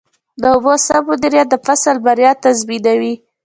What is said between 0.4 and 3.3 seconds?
د اوبو سم مدیریت د فصل بریا تضمینوي.